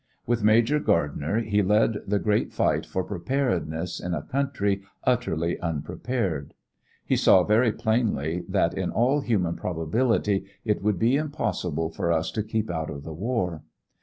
[0.25, 6.55] With Major Gardner he led the great fight for preparedness in a country utterly unprepared
[7.05, 12.31] He saw very plainly that in all human probability it would be impossible for us
[12.31, 13.61] to keep out of the war.